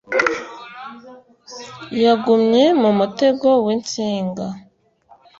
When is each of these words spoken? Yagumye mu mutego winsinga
Yagumye 2.03 2.63
mu 2.81 2.89
mutego 2.99 3.47
winsinga 3.65 4.45